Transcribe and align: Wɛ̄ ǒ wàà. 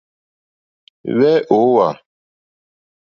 Wɛ̄ 1.17 1.35
ǒ 1.57 1.59
wàà. 1.73 1.89